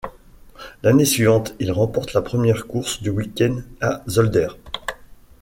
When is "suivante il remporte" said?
1.05-2.13